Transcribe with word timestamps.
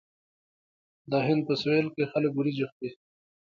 د 1.11 1.13
هند 1.27 1.41
په 1.47 1.53
سویل 1.61 1.87
کې 1.95 2.09
خلک 2.11 2.31
وریجې 2.35 2.65
خوري. 2.71 2.89